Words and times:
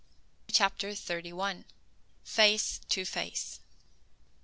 CHAPTER 0.51 0.95
THIRTY 0.95 1.31
ONE. 1.31 1.65
FACE 2.23 2.79
TO 2.89 3.05
FACE. 3.05 3.59